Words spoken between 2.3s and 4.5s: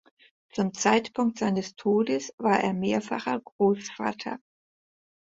war er mehrfacher Großvater.